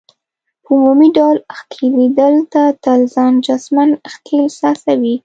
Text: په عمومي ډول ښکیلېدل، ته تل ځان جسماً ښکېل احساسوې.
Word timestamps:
په 0.63 0.69
عمومي 0.77 1.09
ډول 1.17 1.37
ښکیلېدل، 1.57 2.35
ته 2.53 2.61
تل 2.83 3.01
ځان 3.15 3.33
جسماً 3.45 3.83
ښکېل 4.13 4.39
احساسوې. 4.47 5.15